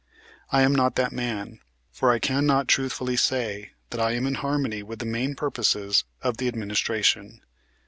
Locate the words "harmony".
4.33-4.81